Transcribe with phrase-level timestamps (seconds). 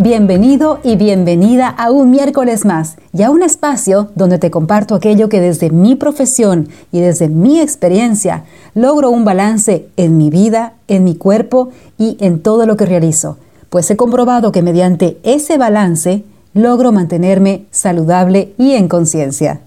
[0.00, 5.28] Bienvenido y bienvenida a un miércoles más y a un espacio donde te comparto aquello
[5.28, 8.44] que desde mi profesión y desde mi experiencia
[8.76, 13.38] logro un balance en mi vida, en mi cuerpo y en todo lo que realizo,
[13.70, 16.22] pues he comprobado que mediante ese balance
[16.54, 19.62] logro mantenerme saludable y en conciencia.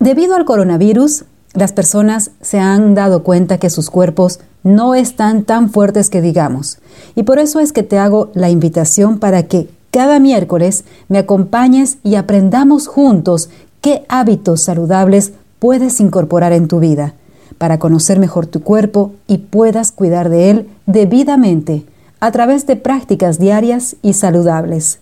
[0.00, 5.70] Debido al coronavirus, las personas se han dado cuenta que sus cuerpos no están tan
[5.70, 6.78] fuertes que digamos.
[7.14, 11.98] Y por eso es que te hago la invitación para que cada miércoles me acompañes
[12.02, 13.50] y aprendamos juntos
[13.80, 17.14] qué hábitos saludables puedes incorporar en tu vida
[17.58, 21.86] para conocer mejor tu cuerpo y puedas cuidar de él debidamente
[22.18, 24.98] a través de prácticas diarias y saludables.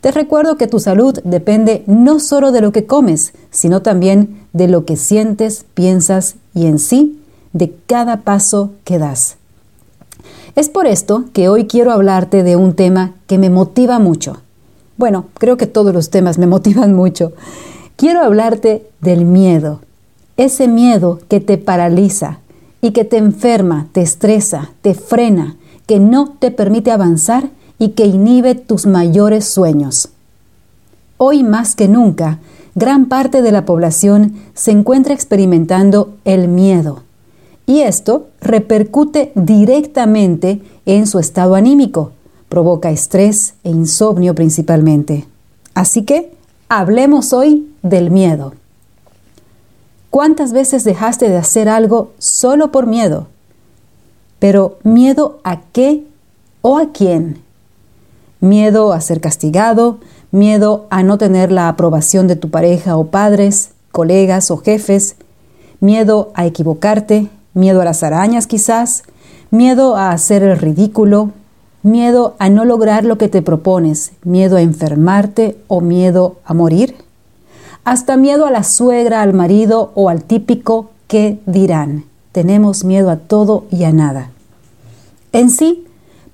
[0.00, 4.68] Te recuerdo que tu salud depende no solo de lo que comes, sino también de
[4.68, 7.18] lo que sientes, piensas y en sí
[7.52, 9.36] de cada paso que das.
[10.56, 14.38] Es por esto que hoy quiero hablarte de un tema que me motiva mucho.
[14.96, 17.32] Bueno, creo que todos los temas me motivan mucho.
[17.96, 19.80] Quiero hablarte del miedo,
[20.36, 22.38] ese miedo que te paraliza
[22.80, 28.06] y que te enferma, te estresa, te frena, que no te permite avanzar y que
[28.06, 30.10] inhibe tus mayores sueños.
[31.16, 32.38] Hoy más que nunca,
[32.74, 37.02] gran parte de la población se encuentra experimentando el miedo.
[37.68, 42.10] Y esto repercute directamente en su estado anímico,
[42.48, 45.26] provoca estrés e insomnio principalmente.
[45.74, 46.32] Así que
[46.68, 48.54] hablemos hoy del miedo.
[50.10, 53.28] ¿Cuántas veces dejaste de hacer algo solo por miedo?
[54.40, 56.04] Pero miedo a qué
[56.62, 57.46] o a quién?
[58.40, 59.98] miedo a ser castigado,
[60.30, 65.16] miedo a no tener la aprobación de tu pareja o padres, colegas o jefes,
[65.80, 69.04] miedo a equivocarte, miedo a las arañas quizás,
[69.50, 71.32] miedo a hacer el ridículo,
[71.82, 76.96] miedo a no lograr lo que te propones, miedo a enfermarte o miedo a morir,
[77.84, 82.04] hasta miedo a la suegra, al marido o al típico que dirán.
[82.32, 84.30] Tenemos miedo a todo y a nada.
[85.32, 85.86] En sí,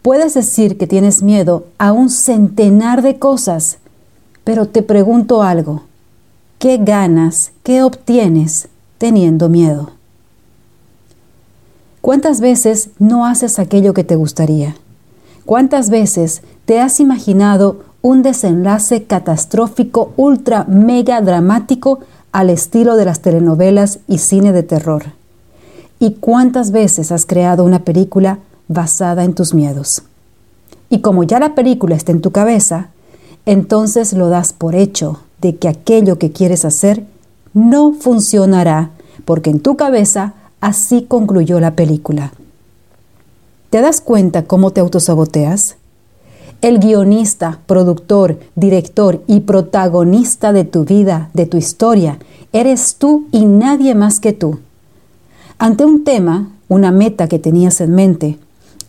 [0.04, 3.78] Puedes decir que tienes miedo a un centenar de cosas,
[4.44, 5.84] pero te pregunto algo.
[6.58, 9.92] ¿Qué ganas, qué obtienes teniendo miedo?
[12.04, 14.76] ¿Cuántas veces no haces aquello que te gustaría?
[15.46, 22.00] ¿Cuántas veces te has imaginado un desenlace catastrófico, ultra, mega dramático
[22.30, 25.04] al estilo de las telenovelas y cine de terror?
[25.98, 30.02] ¿Y cuántas veces has creado una película basada en tus miedos.
[30.90, 32.88] Y como ya la película está en tu cabeza,
[33.46, 37.06] entonces lo das por hecho de que aquello que quieres hacer
[37.54, 38.90] no funcionará
[39.24, 40.34] porque en tu cabeza
[40.64, 42.32] así concluyó la película.
[43.68, 45.76] ¿Te das cuenta cómo te autosaboteas?
[46.62, 52.18] El guionista, productor, director y protagonista de tu vida, de tu historia,
[52.54, 54.60] eres tú y nadie más que tú.
[55.58, 58.38] Ante un tema, una meta que tenías en mente,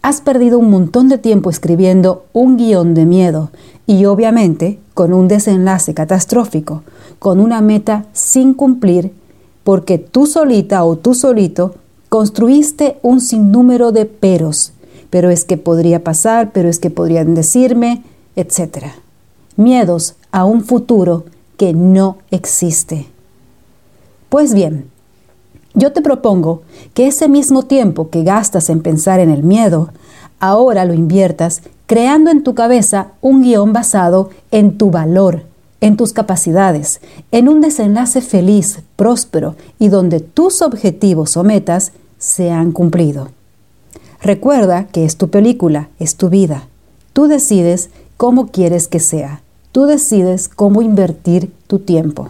[0.01, 3.49] has perdido un montón de tiempo escribiendo un guion de miedo
[3.85, 6.83] y obviamente con un desenlace catastrófico,
[7.19, 9.11] con una meta sin cumplir,
[9.65, 11.73] porque tú solita o tú solito
[12.07, 14.73] construiste un sinnúmero de peros,
[15.09, 18.03] pero es que podría pasar, pero es que podrían decirme,
[18.35, 18.85] etc.
[19.57, 21.25] Miedos a un futuro
[21.57, 23.07] que no existe.
[24.29, 24.91] Pues bien,
[25.73, 26.61] yo te propongo
[26.93, 29.89] que ese mismo tiempo que gastas en pensar en el miedo,
[30.39, 35.43] ahora lo inviertas creando en tu cabeza un guion basado en tu valor,
[35.85, 36.99] en tus capacidades,
[37.31, 43.29] en un desenlace feliz, próspero y donde tus objetivos o metas se han cumplido.
[44.19, 46.63] Recuerda que es tu película, es tu vida.
[47.13, 49.43] Tú decides cómo quieres que sea.
[49.71, 52.29] Tú decides cómo invertir tu tiempo.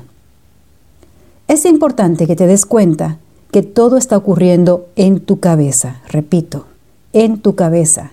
[1.47, 3.19] Es importante que te des cuenta
[3.51, 6.65] que todo está ocurriendo en tu cabeza, repito,
[7.13, 8.11] en tu cabeza.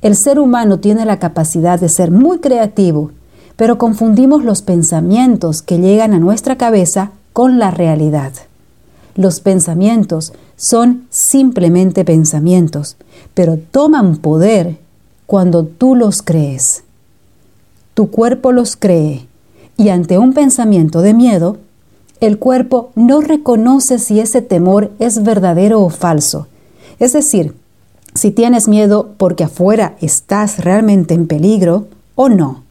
[0.00, 3.12] El ser humano tiene la capacidad de ser muy creativo,
[3.62, 8.32] pero confundimos los pensamientos que llegan a nuestra cabeza con la realidad.
[9.14, 12.96] Los pensamientos son simplemente pensamientos,
[13.34, 14.78] pero toman poder
[15.26, 16.82] cuando tú los crees.
[17.94, 19.28] Tu cuerpo los cree
[19.76, 21.58] y ante un pensamiento de miedo,
[22.18, 26.48] el cuerpo no reconoce si ese temor es verdadero o falso.
[26.98, 27.54] Es decir,
[28.12, 31.86] si tienes miedo porque afuera estás realmente en peligro
[32.16, 32.64] o no.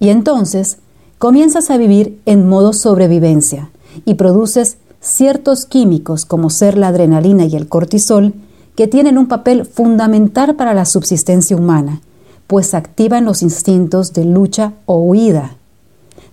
[0.00, 0.78] Y entonces
[1.18, 3.70] comienzas a vivir en modo sobrevivencia
[4.04, 8.34] y produces ciertos químicos como ser la adrenalina y el cortisol
[8.76, 12.00] que tienen un papel fundamental para la subsistencia humana,
[12.46, 15.56] pues activan los instintos de lucha o huida.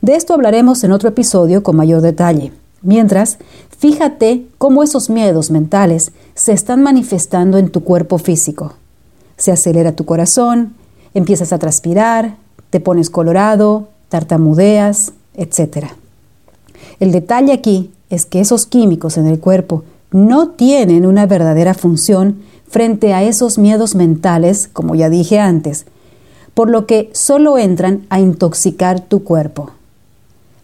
[0.01, 2.51] De esto hablaremos en otro episodio con mayor detalle.
[2.83, 3.39] Mientras,
[3.75, 8.73] fíjate cómo esos miedos mentales se están manifestando en tu cuerpo físico.
[9.37, 10.75] Se acelera tu corazón,
[11.15, 12.37] empiezas a transpirar,
[12.75, 15.91] te pones colorado, tartamudeas, etc.
[16.99, 22.41] El detalle aquí es que esos químicos en el cuerpo no tienen una verdadera función
[22.67, 25.85] frente a esos miedos mentales, como ya dije antes,
[26.53, 29.71] por lo que solo entran a intoxicar tu cuerpo.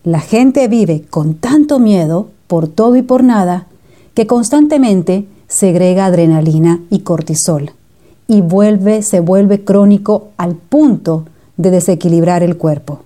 [0.04, 3.68] La gente vive con tanto miedo por todo y por nada
[4.16, 7.72] que constantemente segrega adrenalina y cortisol
[8.28, 11.26] y vuelve, se vuelve crónico al punto
[11.62, 13.02] de desequilibrar el cuerpo.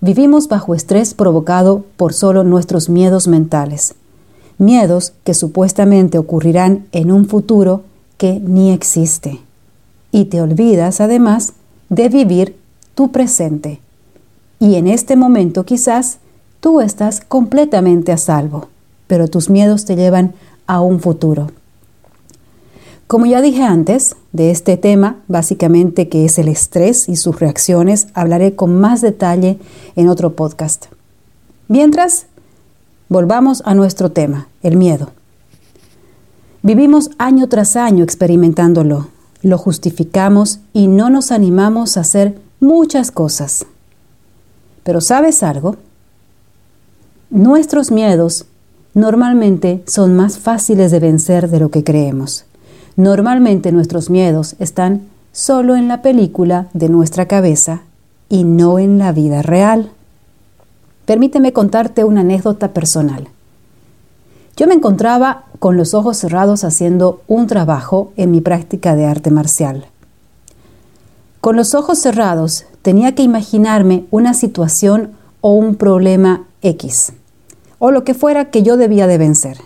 [0.00, 3.94] Vivimos bajo estrés provocado por solo nuestros miedos mentales,
[4.58, 7.82] miedos que supuestamente ocurrirán en un futuro
[8.16, 9.40] que ni existe.
[10.10, 11.52] Y te olvidas además
[11.88, 12.56] de vivir
[12.94, 13.80] tu presente.
[14.58, 16.18] Y en este momento quizás
[16.60, 18.68] tú estás completamente a salvo,
[19.06, 20.34] pero tus miedos te llevan
[20.66, 21.48] a un futuro.
[23.12, 28.06] Como ya dije antes, de este tema, básicamente que es el estrés y sus reacciones,
[28.14, 29.58] hablaré con más detalle
[29.96, 30.86] en otro podcast.
[31.68, 32.24] Mientras,
[33.10, 35.10] volvamos a nuestro tema, el miedo.
[36.62, 39.08] Vivimos año tras año experimentándolo,
[39.42, 43.66] lo justificamos y no nos animamos a hacer muchas cosas.
[44.84, 45.76] Pero ¿sabes algo?
[47.28, 48.46] Nuestros miedos
[48.94, 52.46] normalmente son más fáciles de vencer de lo que creemos.
[52.96, 55.02] Normalmente nuestros miedos están
[55.32, 57.82] solo en la película de nuestra cabeza
[58.28, 59.90] y no en la vida real.
[61.06, 63.28] Permíteme contarte una anécdota personal.
[64.56, 69.30] Yo me encontraba con los ojos cerrados haciendo un trabajo en mi práctica de arte
[69.30, 69.86] marcial.
[71.40, 77.12] Con los ojos cerrados tenía que imaginarme una situación o un problema X,
[77.78, 79.58] o lo que fuera que yo debía de vencer.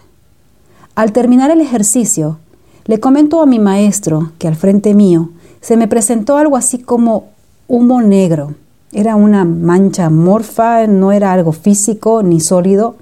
[0.95, 2.39] Al terminar el ejercicio,
[2.87, 5.31] le comentó a mi maestro que al frente mío
[5.61, 7.31] se me presentó algo así como
[7.67, 8.55] humo negro.
[8.93, 12.97] Era una mancha morfa, no era algo físico ni sólido,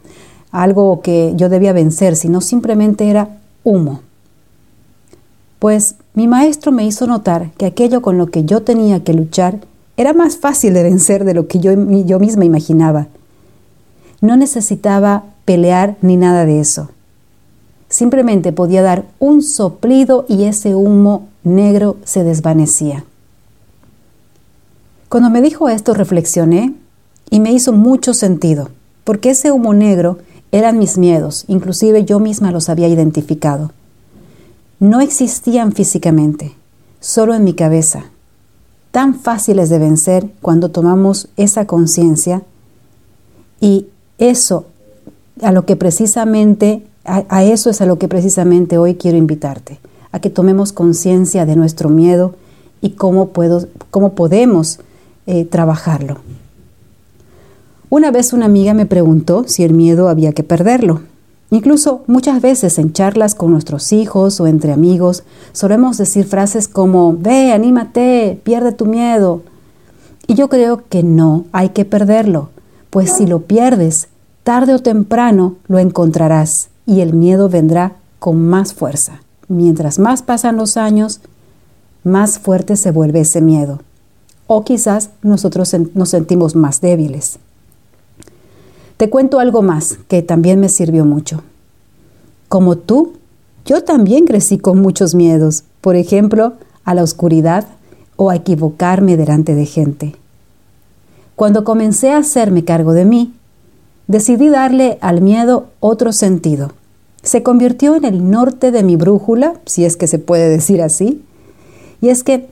[0.51, 4.01] algo que yo debía vencer, sino simplemente era humo.
[5.59, 9.61] Pues mi maestro me hizo notar que aquello con lo que yo tenía que luchar
[9.97, 13.07] era más fácil de vencer de lo que yo, yo misma imaginaba.
[14.21, 16.89] No necesitaba pelear ni nada de eso.
[17.94, 23.05] Simplemente podía dar un soplido y ese humo negro se desvanecía.
[25.08, 26.75] Cuando me dijo esto reflexioné
[27.31, 28.70] y me hizo mucho sentido,
[29.05, 30.19] porque ese humo negro
[30.50, 33.70] eran mis miedos, inclusive yo misma los había identificado.
[34.81, 36.52] No existían físicamente,
[36.99, 38.06] solo en mi cabeza,
[38.91, 42.43] tan fáciles de vencer cuando tomamos esa conciencia
[43.60, 43.86] y
[44.19, 44.67] eso
[45.41, 49.79] a lo que precisamente a, eso es a lo que precisamente hoy quiero invitarte,
[50.11, 52.34] a que tomemos conciencia de nuestro miedo
[52.81, 53.31] y cómo,
[53.91, 54.81] cómo podemos
[55.27, 56.19] eh, trabajarlo.
[57.91, 61.03] Una vez una amiga me preguntó si el miedo había que perderlo.
[61.51, 67.17] Incluso muchas veces en charlas con nuestros hijos o entre amigos solemos decir frases como,
[67.17, 69.43] ve, anímate, pierde tu miedo.
[70.27, 72.49] Y yo creo que no hay que perderlo,
[72.89, 74.08] pues si lo pierdes,
[74.43, 79.20] tarde o temprano lo encontrarás y el miedo vendrá con más fuerza.
[79.48, 81.20] Mientras más pasan los años,
[82.03, 83.81] más fuerte se vuelve ese miedo.
[84.46, 87.38] O quizás nosotros nos sentimos más débiles.
[88.96, 91.43] Te cuento algo más que también me sirvió mucho.
[92.48, 93.14] Como tú,
[93.64, 97.67] yo también crecí con muchos miedos, por ejemplo, a la oscuridad
[98.17, 100.17] o a equivocarme delante de gente.
[101.34, 103.34] Cuando comencé a hacerme cargo de mí,
[104.06, 106.73] decidí darle al miedo otro sentido.
[107.23, 111.23] Se convirtió en el norte de mi brújula, si es que se puede decir así,
[112.01, 112.49] y es que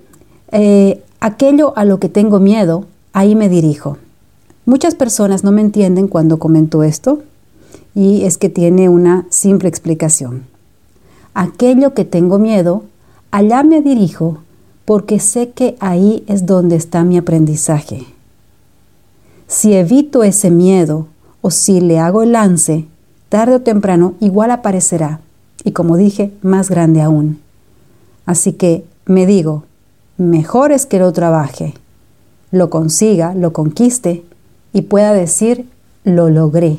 [0.50, 3.98] eh, aquello a lo que tengo miedo, ahí me dirijo.
[4.64, 7.22] Muchas personas no me entienden cuando comento esto,
[7.94, 10.44] y es que tiene una simple explicación.
[11.34, 12.84] Aquello que tengo miedo,
[13.30, 14.38] allá me dirijo
[14.84, 18.04] porque sé que ahí es donde está mi aprendizaje.
[19.46, 21.06] Si evito ese miedo
[21.42, 22.86] o si le hago el lance,
[23.28, 25.20] tarde o temprano igual aparecerá
[25.64, 27.40] y como dije, más grande aún.
[28.26, 29.64] Así que me digo,
[30.16, 31.74] mejor es que lo trabaje,
[32.50, 34.24] lo consiga, lo conquiste
[34.72, 35.68] y pueda decir,
[36.04, 36.78] lo logré.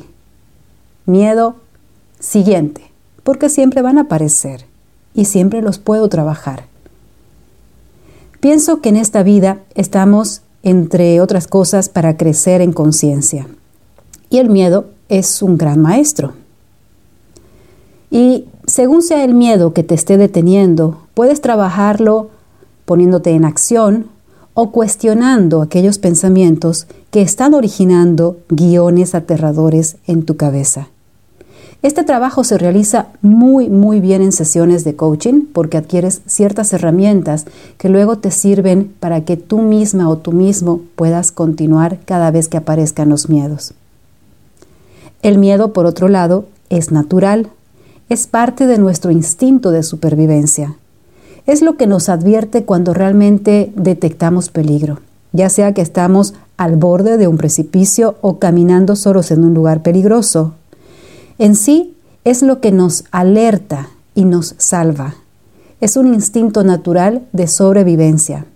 [1.06, 1.56] Miedo
[2.18, 2.90] siguiente,
[3.22, 4.64] porque siempre van a aparecer
[5.14, 6.64] y siempre los puedo trabajar.
[8.40, 13.46] Pienso que en esta vida estamos, entre otras cosas, para crecer en conciencia.
[14.30, 16.32] Y el miedo es un gran maestro.
[18.10, 22.30] Y según sea el miedo que te esté deteniendo, puedes trabajarlo
[22.84, 24.06] poniéndote en acción
[24.54, 30.88] o cuestionando aquellos pensamientos que están originando guiones aterradores en tu cabeza.
[31.82, 37.44] Este trabajo se realiza muy, muy bien en sesiones de coaching porque adquieres ciertas herramientas
[37.76, 42.48] que luego te sirven para que tú misma o tú mismo puedas continuar cada vez
[42.48, 43.74] que aparezcan los miedos.
[45.24, 47.48] El miedo, por otro lado, es natural,
[48.08, 50.76] es parte de nuestro instinto de supervivencia.
[51.46, 55.00] Es lo que nos advierte cuando realmente detectamos peligro,
[55.32, 59.82] ya sea que estamos al borde de un precipicio o caminando solos en un lugar
[59.82, 60.54] peligroso
[61.38, 65.16] en sí es lo que nos alerta y nos salva.
[65.80, 68.46] Es un instinto natural de sobrevivencia.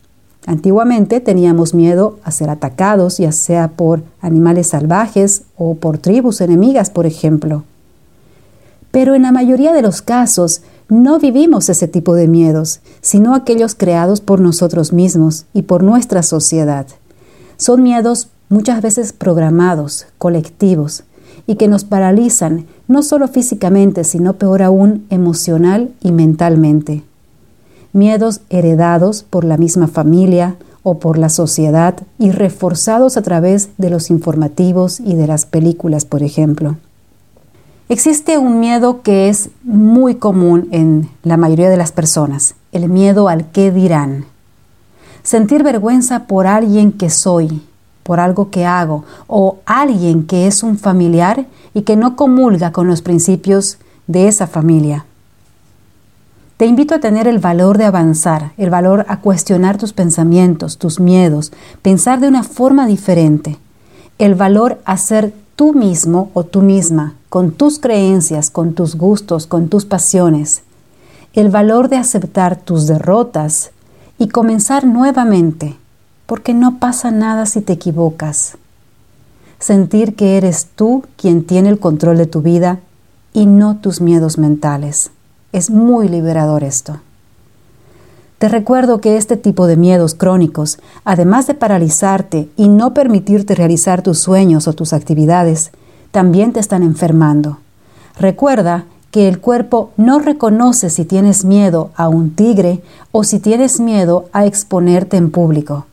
[0.48, 6.88] Antiguamente teníamos miedo a ser atacados, ya sea por animales salvajes o por tribus enemigas,
[6.88, 7.64] por ejemplo.
[8.90, 13.74] Pero en la mayoría de los casos no vivimos ese tipo de miedos, sino aquellos
[13.74, 16.86] creados por nosotros mismos y por nuestra sociedad.
[17.58, 21.04] Son miedos muchas veces programados, colectivos,
[21.46, 27.04] y que nos paralizan, no solo físicamente, sino peor aún emocional y mentalmente.
[27.98, 33.90] Miedos heredados por la misma familia o por la sociedad y reforzados a través de
[33.90, 36.76] los informativos y de las películas, por ejemplo.
[37.88, 43.28] Existe un miedo que es muy común en la mayoría de las personas, el miedo
[43.28, 44.26] al qué dirán.
[45.24, 47.64] Sentir vergüenza por alguien que soy,
[48.04, 52.86] por algo que hago o alguien que es un familiar y que no comulga con
[52.86, 55.04] los principios de esa familia.
[56.58, 60.98] Te invito a tener el valor de avanzar, el valor a cuestionar tus pensamientos, tus
[60.98, 63.58] miedos, pensar de una forma diferente,
[64.18, 69.46] el valor a ser tú mismo o tú misma, con tus creencias, con tus gustos,
[69.46, 70.62] con tus pasiones,
[71.32, 73.70] el valor de aceptar tus derrotas
[74.18, 75.76] y comenzar nuevamente
[76.26, 78.58] porque no pasa nada si te equivocas.
[79.60, 82.80] Sentir que eres tú quien tiene el control de tu vida
[83.32, 85.12] y no tus miedos mentales.
[85.52, 87.00] Es muy liberador esto.
[88.38, 94.02] Te recuerdo que este tipo de miedos crónicos, además de paralizarte y no permitirte realizar
[94.02, 95.70] tus sueños o tus actividades,
[96.10, 97.58] también te están enfermando.
[98.20, 103.80] Recuerda que el cuerpo no reconoce si tienes miedo a un tigre o si tienes
[103.80, 105.86] miedo a exponerte en público.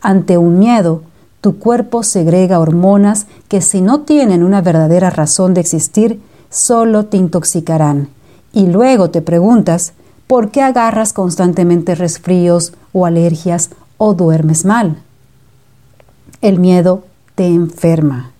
[0.00, 1.02] Ante un miedo,
[1.42, 7.18] tu cuerpo segrega hormonas que si no tienen una verdadera razón de existir, solo te
[7.18, 8.15] intoxicarán.
[8.56, 9.92] Y luego te preguntas,
[10.26, 14.96] ¿por qué agarras constantemente resfríos o alergias o duermes mal?
[16.40, 18.30] El miedo te enferma.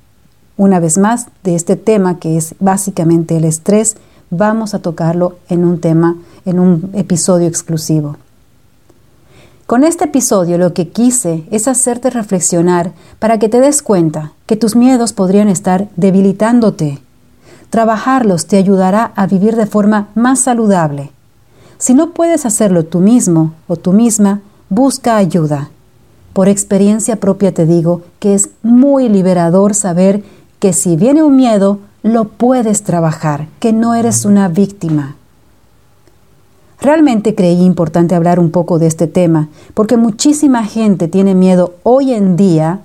[0.57, 3.99] Una vez más, de este tema que es básicamente el estrés,
[4.31, 8.17] vamos a tocarlo en un tema, en un episodio exclusivo.
[9.67, 14.57] Con este episodio lo que quise es hacerte reflexionar para que te des cuenta que
[14.57, 17.03] tus miedos podrían estar debilitándote.
[17.71, 21.11] Trabajarlos te ayudará a vivir de forma más saludable.
[21.79, 25.71] Si no puedes hacerlo tú mismo o tú misma, busca ayuda.
[26.33, 30.23] Por experiencia propia te digo que es muy liberador saber
[30.59, 35.17] que si viene un miedo, lo puedes trabajar, que no eres una víctima.
[36.81, 42.13] Realmente creí importante hablar un poco de este tema, porque muchísima gente tiene miedo hoy
[42.13, 42.81] en día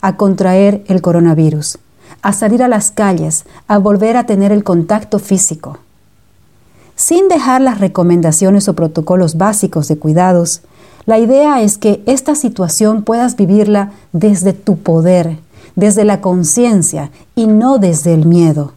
[0.00, 1.78] a contraer el coronavirus,
[2.24, 5.78] a salir a las calles, a volver a tener el contacto físico.
[6.96, 10.62] Sin dejar las recomendaciones o protocolos básicos de cuidados,
[11.04, 15.36] la idea es que esta situación puedas vivirla desde tu poder,
[15.76, 18.72] desde la conciencia y no desde el miedo.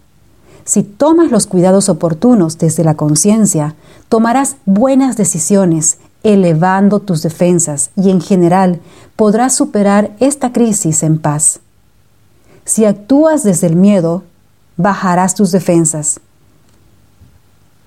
[0.66, 3.76] Si tomas los cuidados oportunos desde la conciencia,
[4.10, 8.82] tomarás buenas decisiones, elevando tus defensas y en general
[9.16, 11.62] podrás superar esta crisis en paz.
[12.68, 14.24] Si actúas desde el miedo,
[14.76, 16.20] bajarás tus defensas,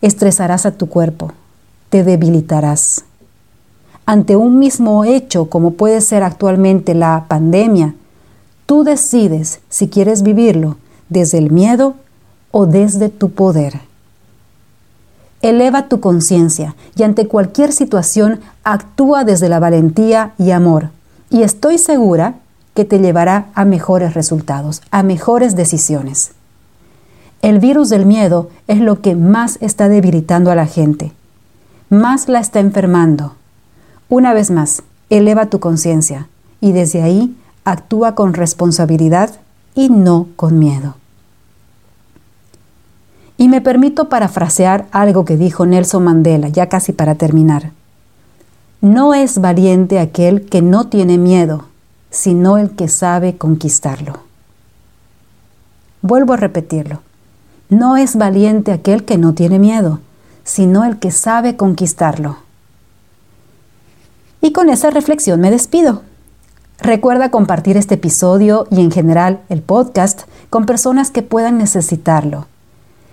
[0.00, 1.34] estresarás a tu cuerpo,
[1.90, 3.04] te debilitarás.
[4.06, 7.94] Ante un mismo hecho como puede ser actualmente la pandemia,
[8.64, 10.78] tú decides si quieres vivirlo
[11.10, 11.96] ¿Desde el miedo
[12.52, 13.80] o desde tu poder?
[15.42, 20.90] Eleva tu conciencia y ante cualquier situación actúa desde la valentía y amor.
[21.28, 22.37] Y estoy segura
[22.74, 26.32] que te llevará a mejores resultados, a mejores decisiones.
[27.42, 31.12] El virus del miedo es lo que más está debilitando a la gente,
[31.88, 33.34] más la está enfermando.
[34.08, 36.28] Una vez más, eleva tu conciencia
[36.60, 39.30] y desde ahí actúa con responsabilidad
[39.74, 40.96] y no con miedo.
[43.38, 47.72] Y me permito parafrasear algo que dijo Nelson Mandela, ya casi para terminar.
[48.82, 51.69] No es valiente aquel que no tiene miedo,
[52.10, 54.20] sino el que sabe conquistarlo.
[56.02, 57.02] Vuelvo a repetirlo.
[57.68, 60.00] No es valiente aquel que no tiene miedo,
[60.44, 62.38] sino el que sabe conquistarlo.
[64.40, 66.02] Y con esa reflexión me despido.
[66.78, 72.46] Recuerda compartir este episodio y en general el podcast con personas que puedan necesitarlo.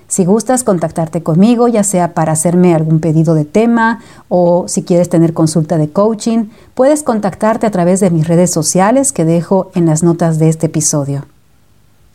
[0.07, 3.99] Si gustas contactarte conmigo, ya sea para hacerme algún pedido de tema
[4.29, 6.45] o si quieres tener consulta de coaching,
[6.75, 10.67] puedes contactarte a través de mis redes sociales que dejo en las notas de este
[10.67, 11.25] episodio.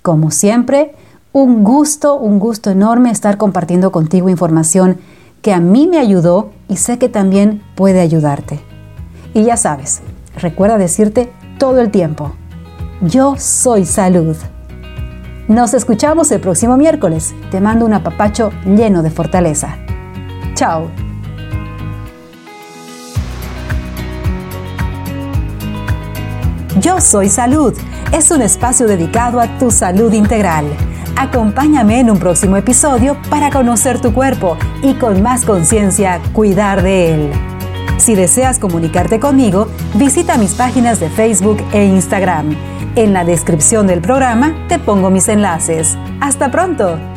[0.00, 0.94] Como siempre,
[1.32, 4.98] un gusto, un gusto enorme estar compartiendo contigo información
[5.42, 8.60] que a mí me ayudó y sé que también puede ayudarte.
[9.34, 10.00] Y ya sabes,
[10.36, 12.32] recuerda decirte todo el tiempo,
[13.02, 14.36] yo soy salud.
[15.52, 17.34] Nos escuchamos el próximo miércoles.
[17.50, 19.76] Te mando un apapacho lleno de fortaleza.
[20.54, 20.90] Chao.
[26.80, 27.74] Yo soy Salud.
[28.12, 30.64] Es un espacio dedicado a tu salud integral.
[31.18, 37.14] Acompáñame en un próximo episodio para conocer tu cuerpo y con más conciencia cuidar de
[37.14, 37.30] él.
[37.98, 42.71] Si deseas comunicarte conmigo, visita mis páginas de Facebook e Instagram.
[42.94, 45.96] En la descripción del programa te pongo mis enlaces.
[46.20, 47.11] ¡Hasta pronto!